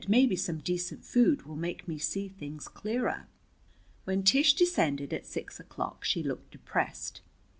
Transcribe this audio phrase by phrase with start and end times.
[0.07, 3.27] "Maybe some decent food will make me see things clearer."
[4.03, 7.21] When Tish descended at six o'clock, she looked depressed.